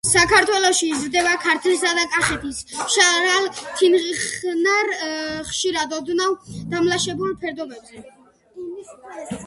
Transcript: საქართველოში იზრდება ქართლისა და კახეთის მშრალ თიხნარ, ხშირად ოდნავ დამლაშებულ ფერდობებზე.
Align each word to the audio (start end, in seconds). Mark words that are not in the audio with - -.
საქართველოში 0.09 0.87
იზრდება 0.93 1.33
ქართლისა 1.43 1.91
და 1.97 2.05
კახეთის 2.13 2.61
მშრალ 2.79 3.51
თიხნარ, 3.83 4.91
ხშირად 5.51 5.95
ოდნავ 6.01 6.35
დამლაშებულ 6.75 7.41
ფერდობებზე. 7.45 8.07